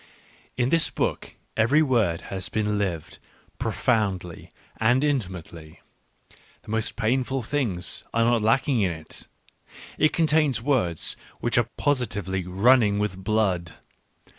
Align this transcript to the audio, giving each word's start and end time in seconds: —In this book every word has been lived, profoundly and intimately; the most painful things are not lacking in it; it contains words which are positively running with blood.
—In 0.63 0.69
this 0.69 0.89
book 0.89 1.35
every 1.55 1.83
word 1.83 2.21
has 2.33 2.49
been 2.49 2.79
lived, 2.79 3.19
profoundly 3.59 4.49
and 4.77 5.03
intimately; 5.03 5.79
the 6.63 6.71
most 6.71 6.95
painful 6.95 7.43
things 7.43 8.03
are 8.11 8.23
not 8.23 8.41
lacking 8.41 8.81
in 8.81 8.89
it; 8.89 9.27
it 9.99 10.11
contains 10.11 10.59
words 10.59 11.15
which 11.39 11.59
are 11.59 11.69
positively 11.77 12.47
running 12.47 12.97
with 12.97 13.23
blood. 13.23 13.73